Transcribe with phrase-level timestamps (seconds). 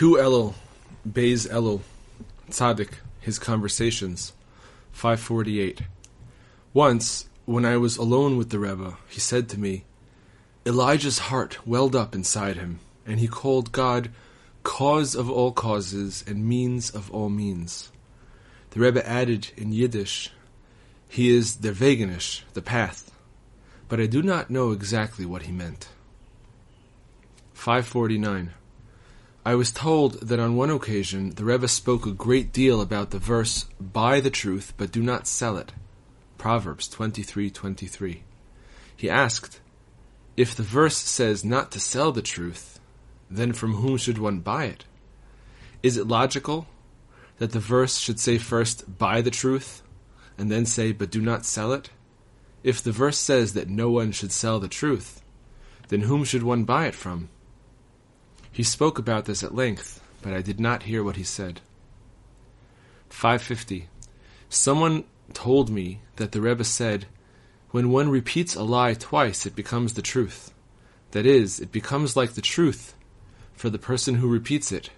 [0.00, 0.54] Tu Elul,
[1.06, 1.82] Beis Elul,
[2.48, 4.32] Tzaddik, his conversations,
[4.92, 5.82] 548.
[6.72, 9.84] Once, when I was alone with the Rebbe, he said to me,
[10.64, 14.10] Elijah's heart welled up inside him, and he called God
[14.62, 17.92] cause of all causes and means of all means.
[18.70, 20.32] The Rebbe added in Yiddish,
[21.10, 23.12] he is der Weganish, the path,
[23.86, 25.88] but I do not know exactly what he meant.
[27.52, 28.54] 549.
[29.44, 33.18] I was told that on one occasion the Rebbe spoke a great deal about the
[33.18, 35.72] verse, Buy the truth, but do not sell it.
[36.36, 38.20] Proverbs 23:23.
[38.94, 39.60] He asked,
[40.36, 42.80] If the verse says not to sell the truth,
[43.30, 44.84] then from whom should one buy it?
[45.82, 46.66] Is it logical
[47.38, 49.82] that the verse should say first, buy the truth,
[50.36, 51.88] and then say, but do not sell it?
[52.62, 55.22] If the verse says that no one should sell the truth,
[55.88, 57.30] then whom should one buy it from?
[58.52, 61.60] He spoke about this at length, but I did not hear what he said.
[63.08, 63.88] 550.
[64.48, 67.06] Someone told me that the Rebbe said,
[67.70, 70.52] when one repeats a lie twice, it becomes the truth.
[71.12, 72.94] That is, it becomes like the truth
[73.52, 74.90] for the person who repeats it,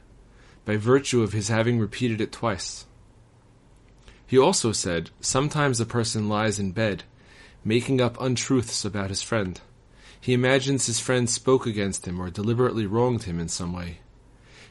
[0.64, 2.86] by virtue of his having repeated it twice.
[4.26, 7.02] He also said, sometimes a person lies in bed,
[7.64, 9.60] making up untruths about his friend.
[10.22, 13.98] He imagines his friend spoke against him or deliberately wronged him in some way.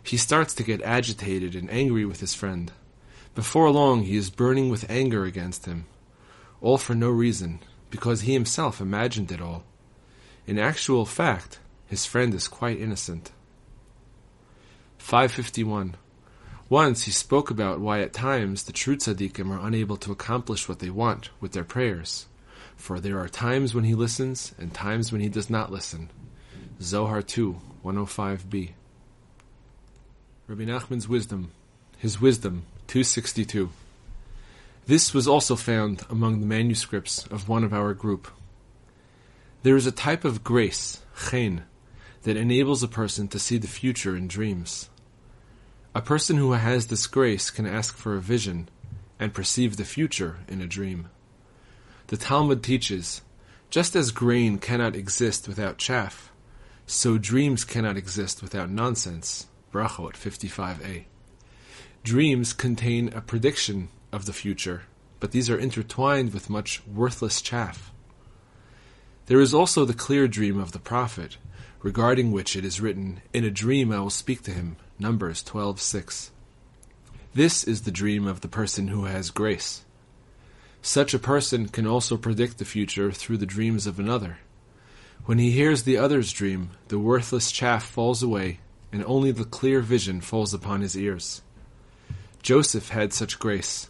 [0.02, 2.72] He starts to get agitated and angry with his friend.
[3.36, 5.88] Before long, he is burning with anger against him,
[6.62, 9.66] all for no reason, because he himself imagined it all.
[10.48, 13.34] In actual fact, his friend is quite innocent.
[15.00, 15.98] 551.
[16.70, 20.80] Once he spoke about why at times the true tzaddikim are unable to accomplish what
[20.80, 22.28] they want with their prayers,
[22.82, 26.10] for there are times when he listens and times when he does not listen.
[26.82, 28.72] Zohar 2, 105b.
[30.48, 31.52] Rabbi Nachman's wisdom,
[32.00, 33.70] his wisdom, 262.
[34.88, 38.28] This was also found among the manuscripts of one of our group.
[39.62, 41.64] There is a type of grace, chen,
[42.24, 44.90] that enables a person to see the future in dreams.
[45.94, 48.70] A person who has this grace can ask for a vision
[49.20, 51.10] and perceive the future in a dream.
[52.12, 53.22] The Talmud teaches,
[53.70, 56.30] just as grain cannot exist without chaff,
[56.86, 59.48] so dreams cannot exist without nonsense.
[59.72, 61.06] Brachot 55a.
[62.04, 64.82] Dreams contain a prediction of the future,
[65.22, 67.94] but these are intertwined with much worthless chaff.
[69.28, 71.38] There is also the clear dream of the prophet,
[71.82, 74.76] regarding which it is written, In a dream I will speak to him.
[75.00, 76.32] Numbers 12:6.
[77.34, 79.86] This is the dream of the person who has grace.
[80.82, 84.40] Such a person can also predict the future through the dreams of another.
[85.26, 88.60] When he hears the other's dream, the worthless chaff falls away,
[88.92, 91.44] and only the clear vision falls upon his ears.
[92.42, 93.90] Joseph had such grace.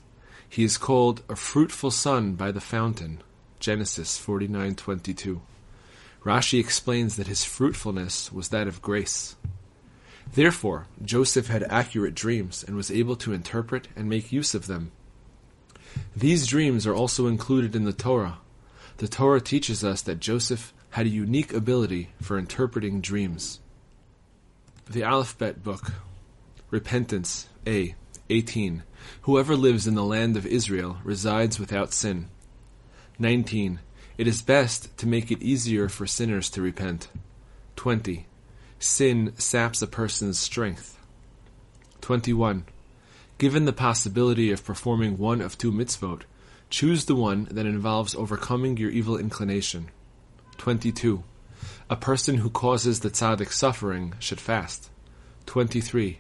[0.49, 3.23] He is called a fruitful son by the fountain.
[3.61, 5.41] Genesis 49:22.
[6.25, 9.37] Rashi explains that his fruitfulness was that of grace.
[10.33, 14.91] Therefore, Joseph had accurate dreams and was able to interpret and make use of them.
[16.15, 18.39] These dreams are also included in the Torah.
[18.97, 23.59] The Torah teaches us that Joseph had a unique ability for interpreting dreams.
[24.89, 25.93] The Alphabet Book
[26.69, 27.95] Repentance A
[28.29, 28.83] 18
[29.23, 32.29] Whoever lives in the land of Israel resides without sin.
[33.19, 33.79] 19
[34.21, 37.07] it is best to make it easier for sinners to repent.
[37.75, 38.27] 20.
[38.77, 40.95] Sin saps a person's strength.
[42.01, 42.65] 21.
[43.41, 46.25] Given the possibility of performing one of two mitzvot,
[46.69, 49.89] choose the one that involves overcoming your evil inclination.
[50.57, 51.23] 22.
[51.89, 54.91] A person who causes the tzaddik suffering should fast.
[55.47, 56.19] 23.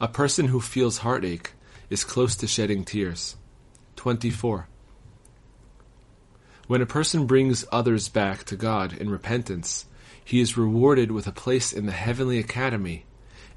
[0.00, 1.52] A person who feels heartache
[1.88, 3.36] is close to shedding tears.
[3.94, 4.66] 24.
[6.66, 9.86] When a person brings others back to God in repentance,
[10.24, 13.04] he is rewarded with a place in the heavenly academy,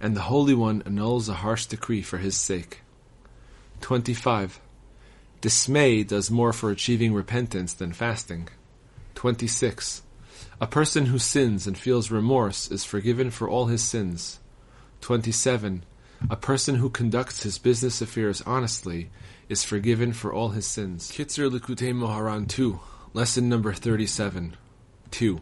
[0.04, 2.82] and the Holy One annuls a harsh decree for his sake.
[3.80, 4.60] 25.
[5.40, 8.50] Dismay does more for achieving repentance than fasting.
[9.16, 10.02] 26.
[10.60, 14.42] A person who sins and feels remorse is forgiven for all his sins.
[15.00, 15.86] 27.
[16.30, 19.10] A person who conducts his business affairs honestly
[19.48, 21.14] is forgiven for all his sins.
[21.14, 22.78] Kitzur Likutei Moharan 2,
[23.14, 24.58] Lesson number 37.
[25.12, 25.40] 2.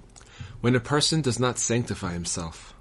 [0.60, 2.76] When a person does not sanctify himself,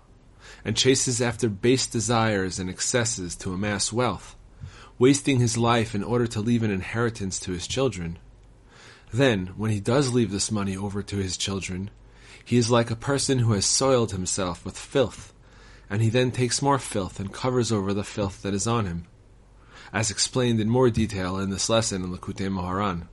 [0.64, 4.36] and chases after base desires and excesses to amass wealth,
[4.98, 8.18] wasting his life in order to leave an inheritance to his children,
[9.12, 11.90] then, when he does leave this money over to his children,
[12.44, 15.32] he is like a person who has soiled himself with filth,
[15.88, 19.06] and he then takes more filth and covers over the filth that is on him,
[19.92, 23.08] as explained in more detail in this lesson in Likutei Moharan.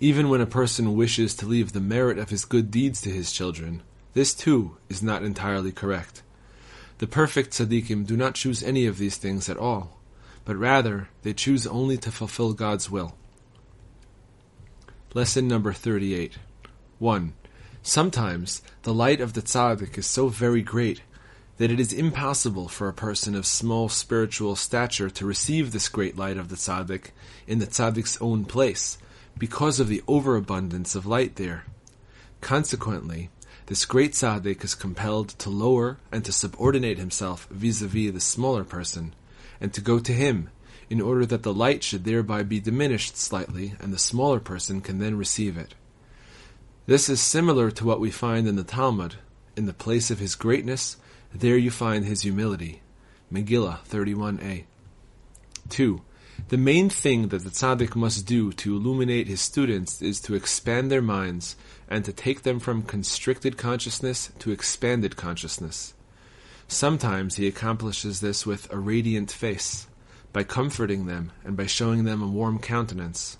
[0.00, 3.30] Even when a person wishes to leave the merit of his good deeds to his
[3.30, 3.84] children,
[4.14, 6.23] this too is not entirely correct.
[6.98, 9.98] The perfect tzaddikim do not choose any of these things at all,
[10.44, 13.16] but rather they choose only to fulfill God's will.
[15.12, 16.38] Lesson number 38.
[16.98, 17.34] 1.
[17.82, 21.02] Sometimes the light of the tzaddik is so very great
[21.56, 26.16] that it is impossible for a person of small spiritual stature to receive this great
[26.16, 27.10] light of the tzaddik
[27.46, 28.98] in the tzaddik's own place,
[29.38, 31.64] because of the overabundance of light there.
[32.40, 33.30] Consequently,
[33.66, 39.14] this great tzaddik is compelled to lower and to subordinate himself vis-a-vis the smaller person,
[39.60, 40.50] and to go to him,
[40.90, 44.98] in order that the light should thereby be diminished slightly, and the smaller person can
[44.98, 45.74] then receive it.
[46.86, 49.16] This is similar to what we find in the Talmud.
[49.56, 50.98] In the place of his greatness,
[51.34, 52.82] there you find his humility.
[53.32, 54.64] Megillah 31a.
[55.70, 56.02] 2.
[56.48, 60.90] The main thing that the tzaddik must do to illuminate his students is to expand
[60.90, 61.56] their minds
[61.88, 65.94] and to take them from constricted consciousness to expanded consciousness.
[66.68, 69.86] Sometimes he accomplishes this with a radiant face,
[70.34, 73.38] by comforting them and by showing them a warm countenance.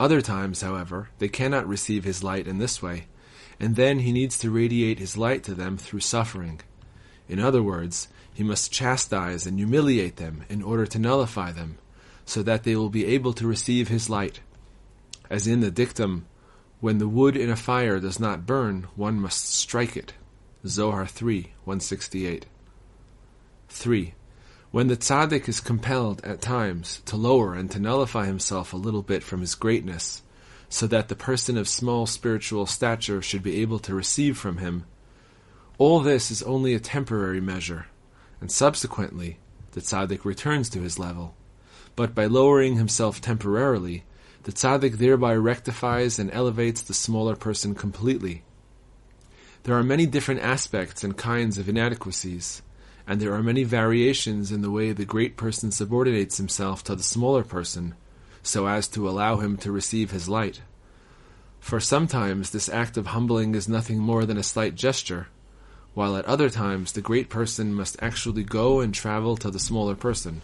[0.00, 3.06] Other times, however, they cannot receive his light in this way,
[3.60, 6.60] and then he needs to radiate his light to them through suffering.
[7.28, 11.78] In other words, he must chastise and humiliate them in order to nullify them,
[12.24, 14.40] so that they will be able to receive his light.
[15.30, 16.26] As in the dictum,
[16.80, 20.12] when the wood in a fire does not burn, one must strike it.
[20.66, 22.46] Zohar 3, 168.
[23.68, 24.14] 3.
[24.70, 29.02] When the tzaddik is compelled at times to lower and to nullify himself a little
[29.02, 30.22] bit from his greatness,
[30.68, 34.84] so that the person of small spiritual stature should be able to receive from him,
[35.78, 37.86] all this is only a temporary measure,
[38.40, 39.38] and subsequently
[39.72, 41.34] the tzaddik returns to his level.
[41.96, 44.04] But by lowering himself temporarily,
[44.42, 48.42] the tzaddik thereby rectifies and elevates the smaller person completely.
[49.62, 52.60] There are many different aspects and kinds of inadequacies,
[53.06, 57.02] and there are many variations in the way the great person subordinates himself to the
[57.02, 57.94] smaller person,
[58.42, 60.60] so as to allow him to receive his light.
[61.60, 65.28] For sometimes this act of humbling is nothing more than a slight gesture,
[65.94, 69.94] while at other times the great person must actually go and travel to the smaller
[69.94, 70.42] person.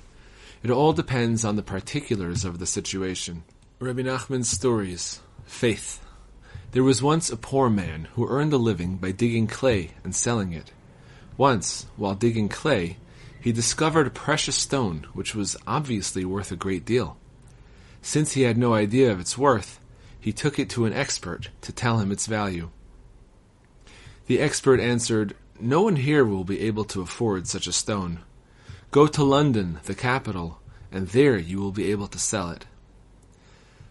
[0.62, 3.44] It all depends on the particulars of the situation.
[3.78, 5.20] Rabbi Nachman's stories.
[5.46, 6.04] Faith.
[6.72, 10.52] There was once a poor man who earned a living by digging clay and selling
[10.52, 10.70] it.
[11.38, 12.98] Once, while digging clay,
[13.40, 17.16] he discovered a precious stone which was obviously worth a great deal.
[18.02, 19.80] Since he had no idea of its worth,
[20.20, 22.70] he took it to an expert to tell him its value.
[24.26, 28.20] The expert answered, No one here will be able to afford such a stone.
[28.90, 30.58] Go to London, the capital,
[30.90, 32.66] and there you will be able to sell it.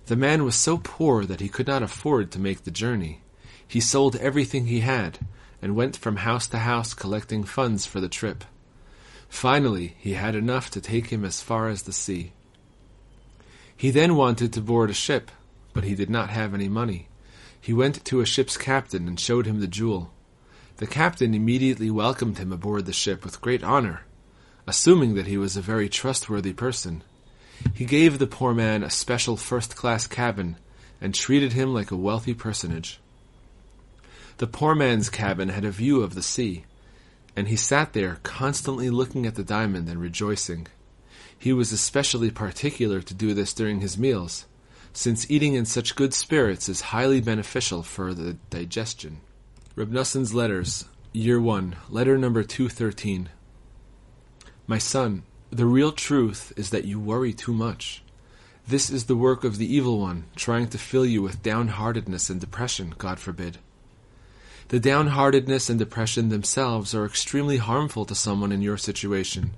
[0.07, 3.21] The man was so poor that he could not afford to make the journey.
[3.65, 5.19] He sold everything he had,
[5.61, 8.43] and went from house to house collecting funds for the trip.
[9.29, 12.33] Finally, he had enough to take him as far as the sea.
[13.77, 15.31] He then wanted to board a ship,
[15.71, 17.07] but he did not have any money.
[17.61, 20.11] He went to a ship's captain and showed him the jewel.
[20.75, 24.01] The captain immediately welcomed him aboard the ship with great honor,
[24.69, 27.03] assuming that he was a very trustworthy person.
[27.73, 30.57] He gave the poor man a special first class cabin
[31.01, 32.99] and treated him like a wealthy personage.
[34.37, 36.65] The poor man's cabin had a view of the sea,
[37.35, 40.67] and he sat there constantly looking at the diamond and rejoicing.
[41.35, 44.45] He was especially particular to do this during his meals,
[44.93, 49.21] since eating in such good spirits is highly beneficial for the digestion.
[49.75, 53.29] Reb Letters, Year 1, Letter number 213.
[54.69, 58.03] My son, the real truth is that you worry too much.
[58.67, 62.39] This is the work of the evil one, trying to fill you with downheartedness and
[62.39, 63.57] depression, God forbid.
[64.67, 69.55] The downheartedness and depression themselves are extremely harmful to someone in your situation.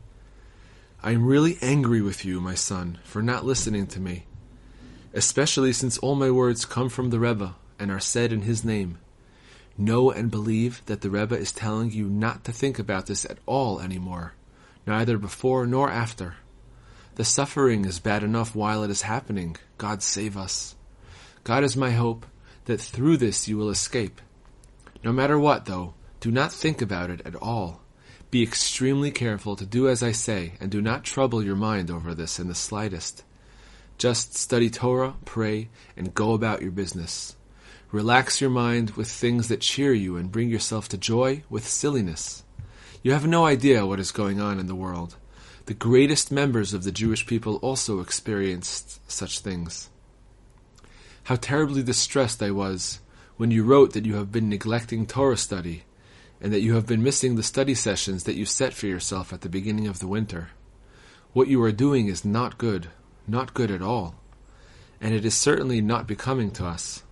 [1.03, 4.23] I am really angry with you, my son, for not listening to me,
[5.13, 8.97] especially since all my words come from the Rebbe and are said in his name.
[9.77, 13.39] Know and believe that the Rebbe is telling you not to think about this at
[13.45, 14.35] all anymore,
[14.85, 16.35] neither before nor after.
[17.15, 19.57] The suffering is bad enough while it is happening.
[19.77, 20.75] God save us.
[21.43, 22.25] God is my hope
[22.65, 24.21] that through this you will escape.
[25.03, 27.81] No matter what, though, do not think about it at all.
[28.29, 32.13] Be extremely careful to do as I say, and do not trouble your mind over
[32.15, 33.23] this in the slightest.
[33.97, 37.35] Just study Torah, pray, and go about your business.
[37.91, 42.43] Relax your mind with things that cheer you and bring yourself to joy with silliness.
[43.03, 45.15] You have no idea what is going on in the world.
[45.65, 49.89] The greatest members of the Jewish people also experienced such things.
[51.23, 52.99] How terribly distressed I was
[53.37, 55.83] when you wrote that you have been neglecting Torah study
[56.39, 59.41] and that you have been missing the study sessions that you set for yourself at
[59.41, 60.49] the beginning of the winter.
[61.33, 62.89] What you are doing is not good,
[63.27, 64.15] not good at all,
[64.99, 67.03] and it is certainly not becoming to us.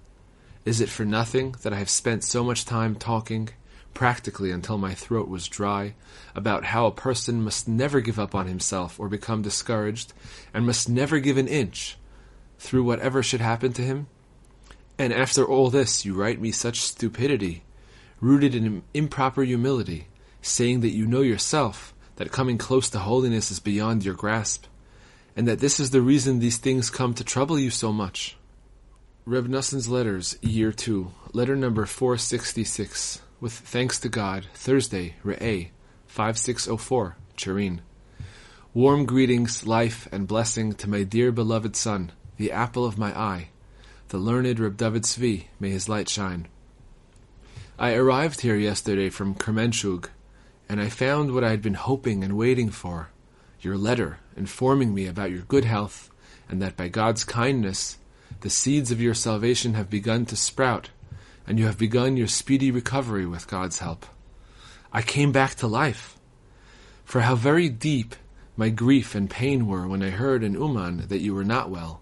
[0.66, 3.50] Is it for nothing that I have spent so much time talking,
[3.94, 5.94] practically until my throat was dry,
[6.36, 10.14] about how a person must never give up on himself or become discouraged,
[10.54, 11.98] and must never give an inch
[12.58, 14.08] through whatever should happen to him?
[14.98, 17.64] And after all this, you write me such stupidity,
[18.20, 20.08] rooted in improper humility,
[20.42, 24.66] saying that you know yourself that coming close to holiness is beyond your grasp,
[25.38, 28.36] and that this is the reason these things come to trouble you so much.
[29.26, 35.70] Reb Noson's Letters, Year 2, Letter number 466, with thanks to God, Thursday, Re'eh,
[36.08, 37.82] 5604, Turin.
[38.74, 43.50] Warm greetings, life, and blessing to my dear beloved son, the apple of my eye,
[44.10, 46.48] the learned Reb David Zvi, may his light shine.
[47.78, 50.10] I arrived here yesterday from Kremenchug,
[50.68, 53.10] and I found what I had been hoping and waiting for
[53.62, 56.10] your letter informing me about your good health,
[56.50, 57.98] and that by God's kindness
[58.42, 60.90] the seeds of your salvation have begun to sprout,
[61.50, 64.06] and you have begun your speedy recovery with God's help.
[64.94, 66.16] I came back to life.
[67.04, 68.16] For how very deep
[68.56, 72.02] my grief and pain were when I heard in Uman that you were not well.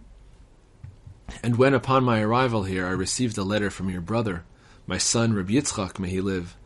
[1.42, 4.44] And when upon my arrival here I received a letter from your brother,
[4.86, 6.58] my son Reb Yitzchak, may he live,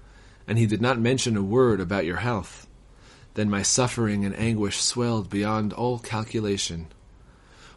[0.48, 2.68] and he did not mention a word about your health,
[3.36, 6.88] then my suffering and anguish swelled beyond all calculation.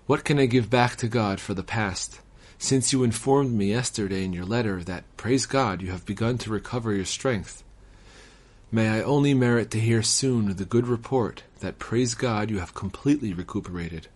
[0.07, 2.21] What can I give back to God for the past,
[2.64, 6.50] since you informed me yesterday in your letter that, praise God, you have begun to
[6.50, 7.62] recover your strength?
[8.73, 12.73] May I only merit to hear soon the good report that, praise God, you have
[12.73, 14.09] completely recuperated.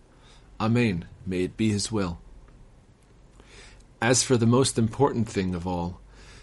[0.59, 1.05] Amen.
[1.27, 2.19] May it be His will.
[4.01, 6.01] As for the most important thing of all,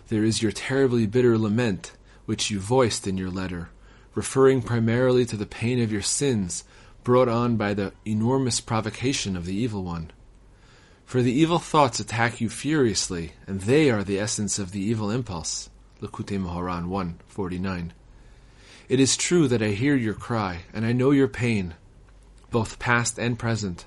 [0.09, 1.93] there is your terribly bitter lament
[2.25, 3.71] which you voiced in your letter,
[4.15, 6.63] referring primarily to the pain of your sins
[7.03, 10.13] brought on by the enormous provocation of the evil one.
[11.07, 15.11] For the evil thoughts attack you furiously, and they are the essence of the evil
[15.11, 15.71] impulse.
[16.03, 17.95] Likutei Moharan 149.
[18.91, 21.75] It is true that I hear your cry, and I know your pain,
[22.51, 23.87] both past and present.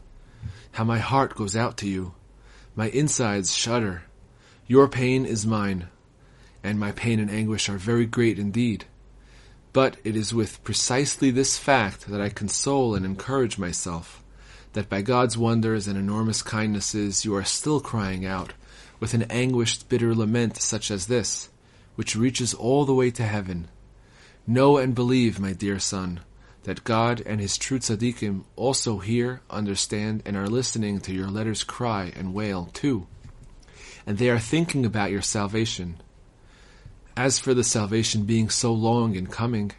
[0.72, 2.16] How my heart goes out to you.
[2.76, 4.04] My insides shudder.
[4.66, 5.88] Your pain is mine
[6.64, 8.86] and my pain and anguish are very great indeed.
[9.72, 14.24] But it is with precisely this fact that I console and encourage myself,
[14.74, 18.54] that by God's wonders and enormous kindnesses you are still crying out,
[19.00, 21.50] with an anguished, bitter lament such as this,
[21.96, 23.68] which reaches all the way to heaven.
[24.46, 26.22] Know and believe, my dear son,
[26.64, 31.64] that God and His true tzaddikim also hear, understand, and are listening to your letters
[31.64, 33.08] cry and wail too.
[34.06, 35.98] And they are thinking about your salvation
[37.20, 39.74] as for the salvation being so long in coming,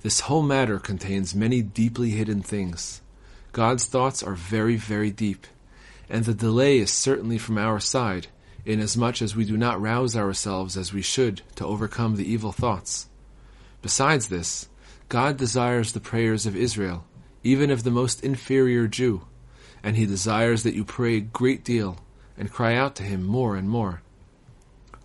[0.00, 3.02] this whole matter contains many deeply hidden things.
[3.54, 5.46] God's thoughts are very, very deep,
[6.10, 8.26] and the delay is certainly from our side,
[8.66, 13.08] inasmuch as we do not rouse ourselves as we should to overcome the evil thoughts.
[13.80, 14.68] Besides this,
[15.08, 17.04] God desires the prayers of Israel,
[17.44, 19.22] even of the most inferior Jew,
[19.84, 21.98] and he desires that you pray a great deal
[22.36, 24.02] and cry out to him more and more.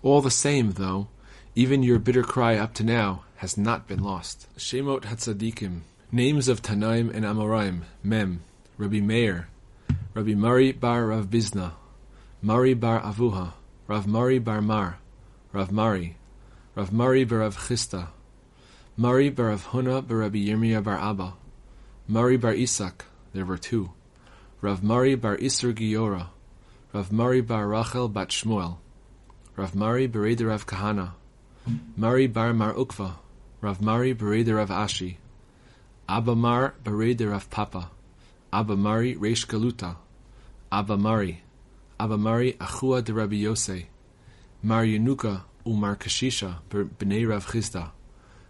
[0.01, 1.09] All the same, though,
[1.53, 4.47] even your bitter cry up to now has not been lost.
[4.57, 8.41] Shemot Hatzadikim, names of Tanaim and Amoraim, Mem,
[8.77, 9.47] Rabbi Meir,
[10.15, 11.73] Rabbi Mari bar Rav Bizna,
[12.41, 13.53] Mari bar Avuha,
[13.87, 14.97] Rav Mari bar Mar,
[15.53, 16.15] Rav Mari,
[16.73, 18.07] Rav Mari bar Rav Chisda,
[18.97, 21.33] Mari bar Rav Huna bar Rabbi Yirmiyah bar Abba,
[22.07, 23.91] Mari bar Isak, there were two,
[24.61, 26.27] Rav Mari bar Isser Giora,
[26.91, 28.77] Rav Mari bar Rachel bat Shmuel,
[29.55, 31.11] Rav Mari bar Rav Kahana,
[31.95, 33.17] Mari bar Mar Ukva,
[33.61, 35.17] Rav Mari Bereder Rav Ashi,
[36.09, 37.91] Abba Mar Bereder Rav Papa,
[38.51, 39.97] Abba Mari Reish Galuta,
[40.71, 41.41] Abba Mari,
[41.99, 43.85] Abba Mari Achua de Rabbi Yose,
[44.63, 47.91] Mar Yenuka Umar Kashisha Bnei Rav Chisda,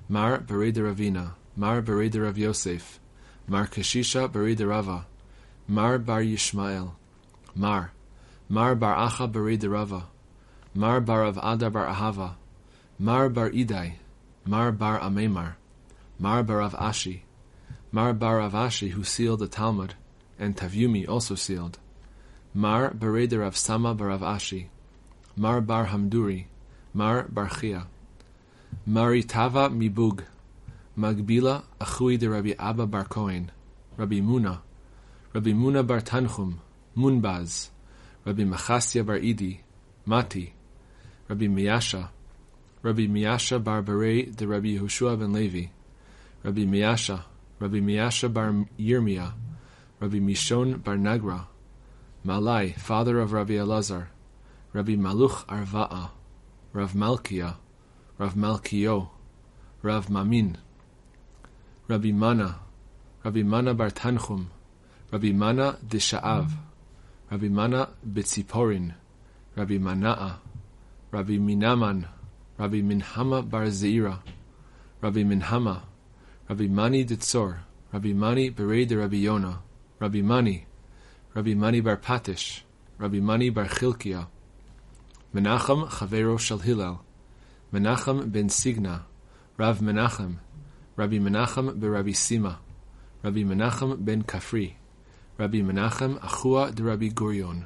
[0.07, 2.97] Mar Bereder Ravina, Mar Bereder Rav Yosef,
[3.45, 5.05] Mar Kashisha Bereder Rava,
[5.67, 6.93] Mar Bar Yishmael,
[7.53, 7.91] Mar,
[8.47, 10.07] Mar Bar Acha Bereder Rava,
[10.73, 12.35] Mar Bar Av Ada Bar Ahava,
[12.97, 13.95] Mar bar Idai,
[14.45, 15.55] Mar bar Amemar,
[16.17, 17.23] Mar bar Rav Ashi,
[17.91, 19.95] Mar bar Rav who sealed the Talmud,
[20.37, 21.79] and Tavyumi also sealed,
[22.53, 24.67] Mar Bereder Rav Sama bar Rav Ashi,
[25.35, 26.45] Mar bar Hamduri,
[26.93, 27.87] Mar bar Chia,
[28.85, 30.23] Mari Tava Mibug,
[30.97, 33.51] Magbila Achui de Rabbi Abba Bar Cohen,
[33.97, 34.59] Rabbi Muna,
[35.33, 36.55] Rabbi Muna Bar Tanchum,
[36.95, 37.69] Munbaz,
[38.25, 39.61] Rabbi Machasya Bar Idi,
[40.05, 40.53] Mati,
[41.27, 42.09] Rabbi Miyasha,
[42.83, 45.71] Rabbi Miyasha Bar Barei de Rabbi Yehoshua ben Levi,
[46.43, 47.23] Rabbi Miyasha,
[47.59, 49.33] Rabbi Miyasha Bar Yirmiyah,
[49.99, 51.45] Rabbi Mishon Bar Nagra,
[52.25, 54.07] Malai, father of Rabbi Elazar,
[54.71, 56.11] Rabbi Maluch Arva'a,
[56.71, 57.55] Rav Malkia,
[58.17, 59.09] Rav Malkio,
[59.81, 60.57] Rav Mamin,
[61.87, 62.59] Rabbi Mana,
[63.23, 64.45] Rabbi Mana Bar Tanchum,
[65.11, 66.51] Rabbi Mana de Sha'av,
[67.29, 68.93] Rabbi Mana Betziporin,
[69.55, 70.37] Rabbi Mana'a,
[71.11, 72.07] Rabbi Minaman,
[72.57, 74.19] Rabbi Minhama Bar Zeira,
[75.01, 75.81] Rabbi Minhama,
[76.49, 77.59] Rabbi Mani de Tzor,
[77.93, 79.61] Rabbi Mani Berei de Rabbi Yonah,
[79.99, 80.65] Rabbi Mani,
[81.35, 82.61] Rabbi Mani Bar Patish,
[82.97, 84.25] Rabbi Mani Bar Chilkia,
[85.31, 87.01] Menachem Chavero Shel Hillel,
[87.71, 89.05] Menachem ben Signa,
[89.57, 90.37] Rav Menachem,
[90.95, 92.57] Rabbi Menachem ben Rabbi Sima,
[93.21, 94.73] Rabbi Menachem ben Kafri,
[95.37, 97.65] Rabbi Menachem Achua de Rabbi Gurion,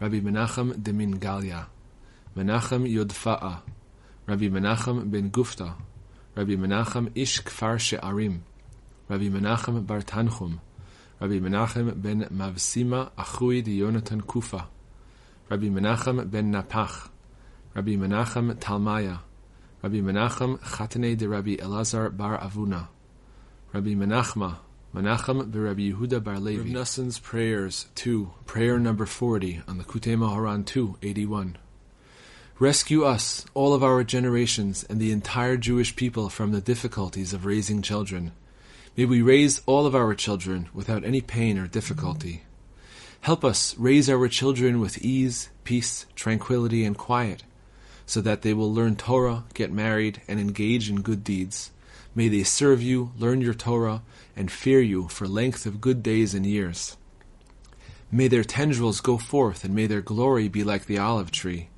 [0.00, 1.66] Rabbi Menachem de Mingalia,
[2.36, 3.62] Menachem Yodfa'a,
[4.26, 5.76] Rabbi Menachem ben Gufta,
[6.38, 8.42] Rabbi Menachem Ish Kfar She'arim,
[9.08, 10.60] Rabbi Menachem bar Tanchum,
[11.18, 14.68] Rabbi Menachem ben Mavsima Achui de Yonatan Kufa,
[15.48, 17.08] Rabbi Menachem ben Napach,
[17.74, 19.18] Rabbi Menachem Talmaya,
[19.82, 22.86] Rabbi Menachem Chatane de Rabbi Elazar bar Avuna,
[23.72, 24.58] Rabbi Menachma,
[24.94, 26.58] Menachem be Rabbi Yehuda bar Levi.
[26.58, 31.58] Rabbi Nassan's prayers 2, prayer number 40 on Likutei Moharan 2, 81.
[32.60, 37.46] Rescue us, all of our generations, and the entire Jewish people from the difficulties of
[37.46, 38.32] raising children.
[38.96, 42.42] May we raise all of our children without any pain or difficulty.
[43.20, 47.44] Help us raise our children with ease, peace, tranquility, and quiet,
[48.06, 51.70] so that they will learn Torah, get married, and engage in good deeds.
[52.12, 54.02] May they serve you, learn your Torah,
[54.34, 56.96] and fear you for length of good days and years.
[58.10, 61.68] May their tendrils go forth, and may their glory be like the olive tree.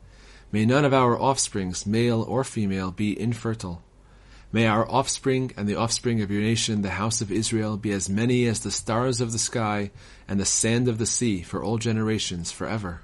[0.52, 3.82] May none of our offsprings, male or female, be infertile.
[4.52, 8.08] May our offspring and the offspring of your nation, the house of Israel, be as
[8.08, 9.92] many as the stars of the sky
[10.26, 13.02] and the sand of the sea for all generations forever.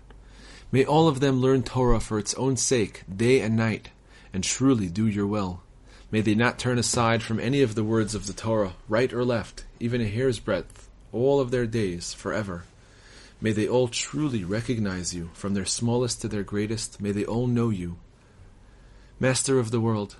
[0.72, 3.90] May all of them learn Torah for its own sake, day and night,
[4.32, 5.62] and truly do your will.
[6.10, 9.24] May they not turn aside from any of the words of the Torah, right or
[9.24, 12.64] left, even a hair's breadth, all of their days, forever.
[13.40, 17.00] May they all truly recognize you, from their smallest to their greatest.
[17.00, 17.98] May they all know you.
[19.20, 20.16] Master of the world,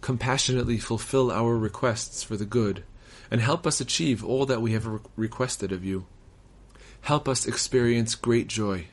[0.00, 2.84] compassionately fulfill our requests for the good,
[3.30, 6.06] and help us achieve all that we have re- requested of you.
[7.02, 8.86] Help us experience great joy.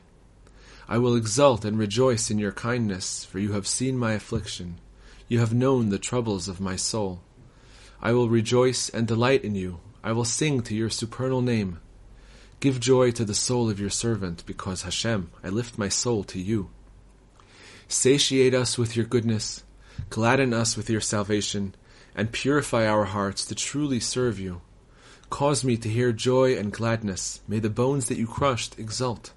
[0.88, 4.78] I will exult and rejoice in your kindness, for you have seen my affliction.
[5.28, 7.22] You have known the troubles of my soul.
[8.02, 9.80] I will rejoice and delight in you.
[10.02, 11.80] I will sing to your supernal name.
[12.64, 16.40] Give joy to the soul of your servant, because Hashem, I lift my soul to
[16.40, 16.70] you.
[17.88, 19.62] Satiate us with your goodness,
[20.08, 21.74] gladden us with your salvation,
[22.14, 24.62] and purify our hearts to truly serve you.
[25.28, 27.42] Cause me to hear joy and gladness.
[27.46, 29.34] May the bones that you crushed exult.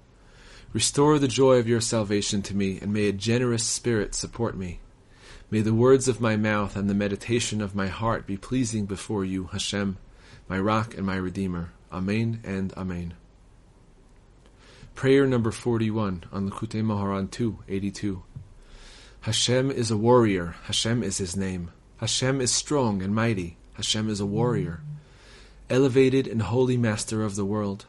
[0.72, 4.80] Restore the joy of your salvation to me, and may a generous spirit support me.
[5.50, 9.26] May the words of my mouth and the meditation of my heart be pleasing before
[9.26, 9.98] you, Hashem,
[10.48, 11.72] my rock and my redeemer.
[11.92, 13.14] Amen and Amen.
[14.94, 18.22] Prayer number 41 on Likutei Moharan 2, 82.
[19.20, 20.56] Hashem is a warrior.
[20.64, 21.70] Hashem is his name.
[21.98, 23.56] Hashem is strong and mighty.
[23.74, 24.82] Hashem is a warrior.
[25.70, 27.86] Elevated and holy master of the world.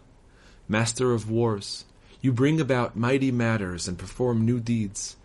[0.67, 1.85] Master of wars.
[2.21, 5.17] You bring about mighty matters and perform new deeds.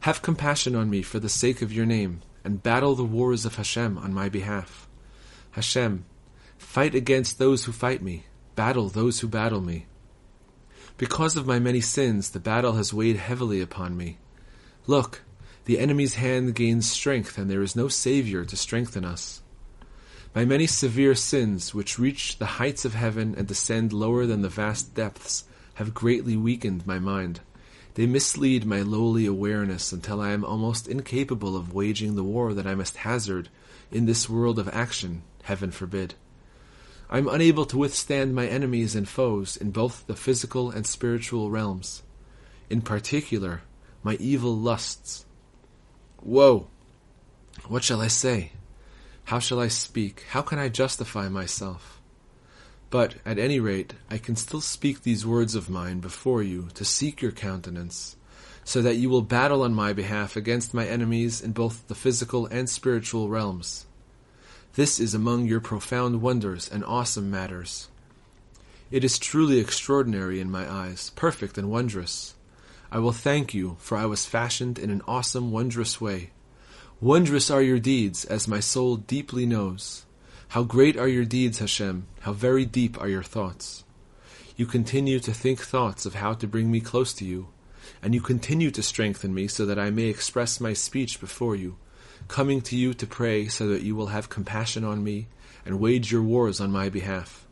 [0.00, 3.56] Have compassion on me for the sake of your name, and battle the wars of
[3.56, 4.88] Hashem on my behalf.
[5.52, 6.04] Hashem,
[6.68, 9.86] fight against those who fight me, battle those who battle me.
[10.98, 14.18] Because of my many sins, the battle has weighed heavily upon me.
[14.86, 15.22] Look,
[15.64, 19.40] the enemy's hand gains strength, and there is no Savior to strengthen us.
[20.34, 24.50] My many severe sins, which reach the heights of heaven and descend lower than the
[24.50, 25.44] vast depths,
[25.76, 27.40] have greatly weakened my mind.
[27.94, 32.66] They mislead my lowly awareness until I am almost incapable of waging the war that
[32.66, 33.48] I must hazard
[33.90, 36.14] in this world of action, heaven forbid.
[37.10, 41.50] I am unable to withstand my enemies and foes in both the physical and spiritual
[41.50, 42.02] realms.
[42.68, 43.62] In particular,
[44.02, 45.24] my evil lusts,
[46.22, 46.68] Woe!
[47.66, 48.52] What shall I say?
[49.24, 50.24] How shall I speak?
[50.30, 52.00] How can I justify myself?
[52.90, 56.84] But, at any rate, I can still speak these words of mine before you to
[56.84, 58.16] seek your countenance,
[58.64, 62.46] so that you will battle on my behalf against my enemies in both the physical
[62.46, 63.86] and spiritual realms.
[64.78, 67.88] This is among your profound wonders and awesome matters.
[68.92, 72.36] It is truly extraordinary in my eyes, perfect and wondrous.
[72.92, 76.30] I will thank you, for I was fashioned in an awesome, wondrous way.
[77.00, 80.06] Wondrous are your deeds, as my soul deeply knows.
[80.50, 82.06] How great are your deeds, Hashem!
[82.20, 83.82] How very deep are your thoughts!
[84.56, 87.48] You continue to think thoughts of how to bring me close to you,
[88.00, 91.78] and you continue to strengthen me so that I may express my speech before you,
[92.28, 95.26] coming to you to pray so that you will have compassion on me
[95.64, 97.46] and wage your wars on my behalf.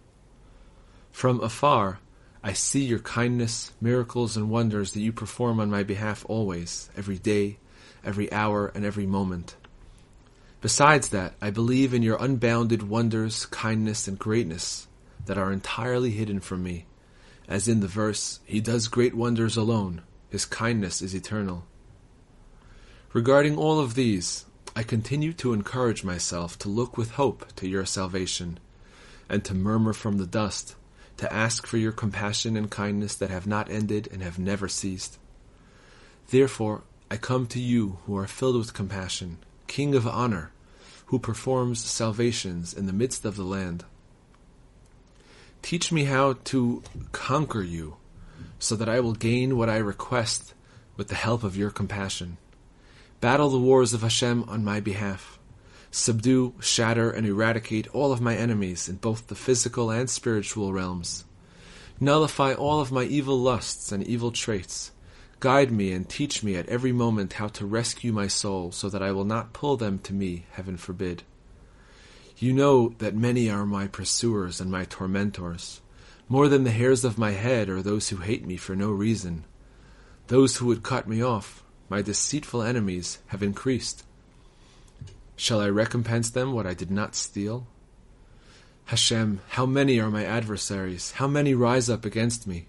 [1.10, 1.98] From afar,
[2.42, 7.18] I see your kindness, miracles, and wonders that you perform on my behalf always, every
[7.18, 7.58] day,
[8.04, 9.56] every hour, and every moment.
[10.60, 14.86] Besides that, I believe in your unbounded wonders, kindness, and greatness
[15.24, 16.86] that are entirely hidden from me.
[17.48, 21.64] As in the verse, He does great wonders alone, His kindness is eternal.
[23.12, 24.44] Regarding all of these,
[24.78, 28.58] I continue to encourage myself to look with hope to your salvation,
[29.26, 30.76] and to murmur from the dust
[31.16, 35.18] to ask for your compassion and kindness that have not ended and have never ceased.
[36.28, 40.52] Therefore, I come to you who are filled with compassion, King of honor,
[41.06, 43.82] who performs salvations in the midst of the land.
[45.62, 47.96] Teach me how to conquer you,
[48.58, 50.52] so that I will gain what I request
[50.98, 52.36] with the help of your compassion.
[53.20, 55.38] Battle the wars of Hashem on my behalf
[55.90, 61.24] subdue, shatter, and eradicate all of my enemies in both the physical and spiritual realms.
[61.98, 64.92] Nullify all of my evil lusts and evil traits.
[65.40, 69.02] Guide me and teach me at every moment how to rescue my soul so that
[69.02, 71.22] I will not pull them to me, heaven forbid.
[72.36, 75.80] You know that many are my pursuers and my tormentors.
[76.28, 79.44] More than the hairs of my head are those who hate me for no reason.
[80.26, 84.04] Those who would cut me off, my deceitful enemies, have increased.
[85.36, 87.66] Shall I recompense them what I did not steal?
[88.86, 91.12] Hashem, how many are my adversaries?
[91.12, 92.66] How many rise up against me?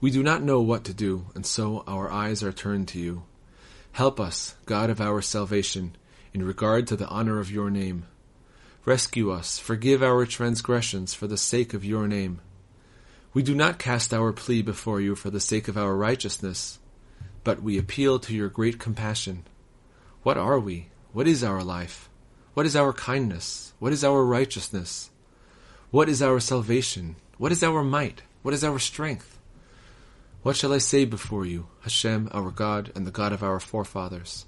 [0.00, 3.24] We do not know what to do, and so our eyes are turned to you.
[3.92, 5.96] Help us, God of our salvation,
[6.32, 8.06] in regard to the honor of your name.
[8.84, 12.40] Rescue us, forgive our transgressions for the sake of your name.
[13.34, 16.78] We do not cast our plea before you for the sake of our righteousness,
[17.44, 19.44] but we appeal to your great compassion.
[20.22, 20.88] What are we?
[21.14, 22.10] What is our life?
[22.52, 23.72] What is our kindness?
[23.78, 25.10] What is our righteousness?
[25.90, 27.16] What is our salvation?
[27.38, 28.22] What is our might?
[28.42, 29.38] What is our strength?
[30.42, 34.44] What shall I say before you, Hashem, our God, and the God of our forefathers?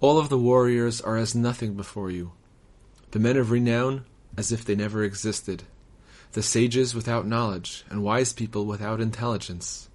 [0.00, 2.32] All of the warriors are as nothing before you.
[3.12, 4.04] The men of renown,
[4.36, 5.62] as if they never existed.
[6.34, 9.88] The sages without knowledge, and wise people without intelligence.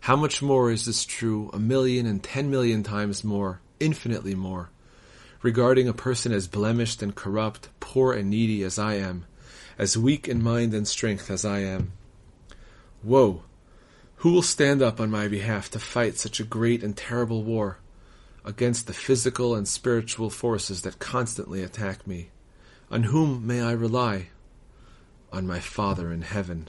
[0.00, 4.70] How much more is this true, a million and ten million times more, infinitely more,
[5.42, 9.26] regarding a person as blemished and corrupt, poor and needy as I am,
[9.76, 11.92] as weak in mind and strength as I am.
[13.02, 13.42] Woe!
[14.16, 17.76] Who will stand up on my behalf to fight such a great and terrible war
[18.46, 22.30] against the physical and spiritual forces that constantly attack me?
[22.90, 24.28] On whom may I rely?
[25.32, 26.68] On my Father in heaven.